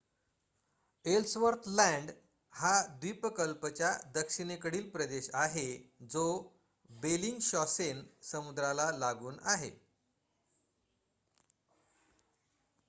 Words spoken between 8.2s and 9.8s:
समुद्राला लागून आहे